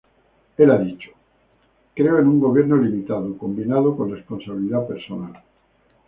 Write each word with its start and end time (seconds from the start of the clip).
Él 0.57 0.71
ha 0.71 0.79
dicho: 0.79 1.11
"Creo 1.95 2.17
en 2.17 2.27
un 2.27 2.39
gobierno 2.39 2.75
limitado 2.75 3.37
combinado 3.37 3.95
con 3.95 4.09
responsabilidad 4.09 4.87
personal. 4.87 5.43